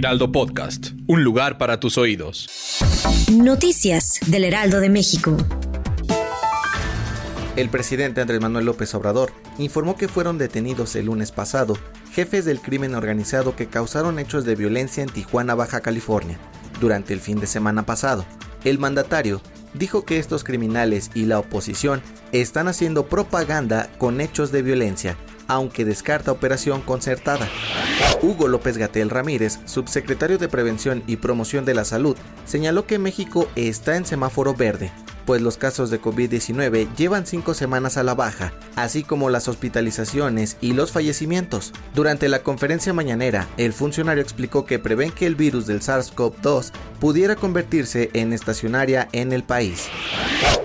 Heraldo 0.00 0.32
Podcast, 0.32 0.92
un 1.08 1.24
lugar 1.24 1.58
para 1.58 1.78
tus 1.78 1.98
oídos. 1.98 2.48
Noticias 3.30 4.18
del 4.28 4.44
Heraldo 4.44 4.80
de 4.80 4.88
México. 4.88 5.36
El 7.54 7.68
presidente 7.68 8.22
Andrés 8.22 8.40
Manuel 8.40 8.64
López 8.64 8.94
Obrador 8.94 9.30
informó 9.58 9.98
que 9.98 10.08
fueron 10.08 10.38
detenidos 10.38 10.96
el 10.96 11.04
lunes 11.04 11.32
pasado 11.32 11.76
jefes 12.14 12.46
del 12.46 12.62
crimen 12.62 12.94
organizado 12.94 13.54
que 13.54 13.66
causaron 13.66 14.18
hechos 14.18 14.46
de 14.46 14.56
violencia 14.56 15.02
en 15.02 15.10
Tijuana, 15.10 15.54
Baja 15.54 15.82
California, 15.82 16.38
durante 16.80 17.12
el 17.12 17.20
fin 17.20 17.38
de 17.38 17.46
semana 17.46 17.84
pasado. 17.84 18.24
El 18.64 18.78
mandatario 18.78 19.42
dijo 19.74 20.06
que 20.06 20.18
estos 20.18 20.44
criminales 20.44 21.10
y 21.12 21.26
la 21.26 21.38
oposición 21.38 22.00
están 22.32 22.68
haciendo 22.68 23.06
propaganda 23.06 23.90
con 23.98 24.22
hechos 24.22 24.50
de 24.50 24.62
violencia, 24.62 25.18
aunque 25.50 25.84
descarta 25.84 26.30
operación 26.30 26.80
concertada. 26.80 27.48
Hugo 28.22 28.46
López 28.46 28.78
Gatel 28.78 29.10
Ramírez, 29.10 29.58
subsecretario 29.64 30.38
de 30.38 30.48
Prevención 30.48 31.02
y 31.08 31.16
Promoción 31.16 31.64
de 31.64 31.74
la 31.74 31.84
Salud, 31.84 32.16
señaló 32.46 32.86
que 32.86 33.00
México 33.00 33.48
está 33.56 33.96
en 33.96 34.06
semáforo 34.06 34.54
verde, 34.54 34.92
pues 35.26 35.42
los 35.42 35.56
casos 35.56 35.90
de 35.90 36.00
COVID-19 36.00 36.94
llevan 36.96 37.26
cinco 37.26 37.54
semanas 37.54 37.96
a 37.96 38.04
la 38.04 38.14
baja, 38.14 38.52
así 38.76 39.02
como 39.02 39.28
las 39.28 39.48
hospitalizaciones 39.48 40.56
y 40.60 40.72
los 40.72 40.92
fallecimientos. 40.92 41.72
Durante 41.96 42.28
la 42.28 42.44
conferencia 42.44 42.92
mañanera, 42.92 43.48
el 43.56 43.72
funcionario 43.72 44.22
explicó 44.22 44.64
que 44.64 44.78
prevén 44.78 45.10
que 45.10 45.26
el 45.26 45.34
virus 45.34 45.66
del 45.66 45.80
SARS-CoV-2 45.80 46.70
pudiera 47.00 47.34
convertirse 47.34 48.10
en 48.12 48.32
estacionaria 48.32 49.08
en 49.10 49.32
el 49.32 49.42
país. 49.42 49.88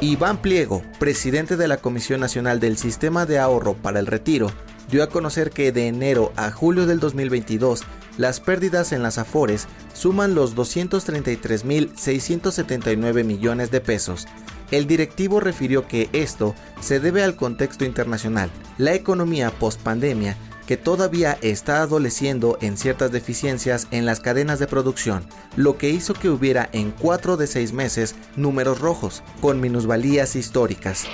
Iván 0.00 0.38
Pliego, 0.38 0.82
presidente 0.98 1.56
de 1.56 1.68
la 1.68 1.76
Comisión 1.78 2.20
Nacional 2.20 2.58
del 2.60 2.76
Sistema 2.76 3.24
de 3.26 3.38
Ahorro 3.38 3.74
para 3.74 4.00
el 4.00 4.06
Retiro, 4.06 4.50
dio 4.90 5.02
a 5.02 5.08
conocer 5.08 5.50
que 5.50 5.72
de 5.72 5.88
enero 5.88 6.32
a 6.36 6.50
julio 6.50 6.86
del 6.86 7.00
2022 7.00 7.82
las 8.18 8.40
pérdidas 8.40 8.92
en 8.92 9.02
las 9.02 9.16
Afores 9.18 9.66
suman 9.92 10.34
los 10.34 10.56
233.679 10.56 13.24
millones 13.24 13.70
de 13.70 13.80
pesos. 13.80 14.26
El 14.70 14.86
directivo 14.86 15.40
refirió 15.40 15.88
que 15.88 16.08
esto 16.12 16.54
se 16.80 17.00
debe 17.00 17.22
al 17.22 17.36
contexto 17.36 17.84
internacional, 17.84 18.50
la 18.78 18.94
economía 18.94 19.50
post-pandemia 19.50 20.38
que 20.66 20.76
todavía 20.76 21.38
está 21.42 21.82
adoleciendo 21.82 22.58
en 22.60 22.76
ciertas 22.76 23.12
deficiencias 23.12 23.86
en 23.90 24.06
las 24.06 24.20
cadenas 24.20 24.58
de 24.58 24.66
producción, 24.66 25.24
lo 25.56 25.76
que 25.78 25.90
hizo 25.90 26.14
que 26.14 26.30
hubiera 26.30 26.68
en 26.72 26.90
4 26.90 27.36
de 27.36 27.46
6 27.46 27.72
meses 27.72 28.14
números 28.36 28.80
rojos, 28.80 29.22
con 29.40 29.60
minusvalías 29.60 30.36
históricas. 30.36 31.04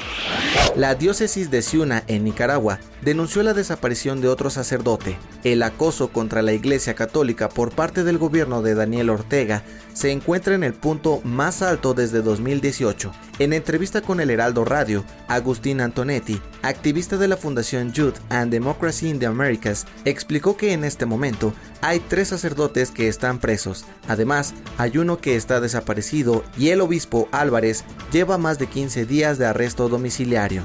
La 0.77 0.95
diócesis 0.95 1.51
de 1.51 1.63
Ciuna, 1.63 2.05
en 2.07 2.25
Nicaragua, 2.25 2.79
denunció 3.03 3.43
la 3.43 3.55
desaparición 3.55 4.21
de 4.21 4.29
otro 4.29 4.51
sacerdote. 4.51 5.17
El 5.43 5.63
acoso 5.63 6.09
contra 6.09 6.43
la 6.43 6.53
Iglesia 6.53 6.95
Católica 6.95 7.49
por 7.49 7.73
parte 7.73 8.05
del 8.05 8.19
gobierno 8.19 8.63
de 8.63 8.75
Daniel 8.75 9.11
Ortega 9.11 9.63
se 9.95 10.13
encuentra 10.13 10.55
en 10.55 10.65
el 10.65 10.75
punto 10.75 11.21
más 11.25 11.63
alto 11.63 11.95
desde 11.95 12.23
2018. 12.23 13.13
En 13.39 13.53
entrevista 13.53 14.01
con 14.03 14.21
el 14.21 14.31
Heraldo 14.31 14.65
Radio, 14.65 15.05
Agustín 15.29 15.81
Antonetti, 15.81 16.41
activista 16.63 17.17
de 17.17 17.29
la 17.29 17.37
Fundación 17.37 17.93
Youth 17.93 18.17
and 18.29 18.51
Democracy 18.51 19.09
in 19.09 19.19
the 19.19 19.27
Americas, 19.27 19.87
explicó 20.05 20.57
que 20.57 20.73
en 20.73 20.85
este 20.85 21.07
momento 21.07 21.53
hay 21.81 22.01
tres 22.01 22.29
sacerdotes 22.29 22.91
que 22.91 23.09
están 23.09 23.39
presos. 23.39 23.85
Además, 24.09 24.55
hay 24.79 24.99
uno 24.99 25.19
que 25.19 25.37
está 25.37 25.61
desaparecido 25.61 26.45
y 26.59 26.71
el 26.71 26.81
obispo 26.81 27.29
Álvarez 27.33 27.85
lleva 28.13 28.39
más 28.39 28.59
de 28.59 28.67
15 28.67 29.07
días 29.07 29.39
de 29.39 29.47
arresto 29.47 29.89
domiciliario. 29.89 30.65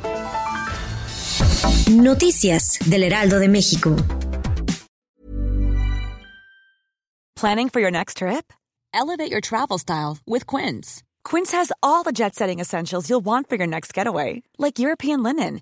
Noticias 1.90 2.80
del 2.86 3.04
Heraldo 3.04 3.40
de 3.40 3.48
México. 3.48 3.96
Planning 7.36 7.70
for 7.70 7.80
your 7.80 7.92
next 7.92 8.18
trip? 8.18 8.52
Elevate 8.94 9.30
your 9.30 9.42
travel 9.42 9.78
style 9.78 10.18
with 10.26 10.48
Quince. 10.48 11.04
Quince 11.26 11.52
has 11.52 11.72
all 11.84 12.04
the 12.04 12.14
jet 12.14 12.34
setting 12.34 12.60
essentials 12.60 13.10
you'll 13.10 13.24
want 13.24 13.50
for 13.50 13.56
your 13.58 13.68
next 13.68 13.94
getaway, 13.94 14.42
like 14.58 14.80
European 14.80 15.22
linen, 15.22 15.62